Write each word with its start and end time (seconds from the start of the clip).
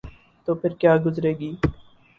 تو 0.47 0.51
پھرکیا 0.61 0.93
گزرے 1.05 1.31
گی؟ 1.39 1.51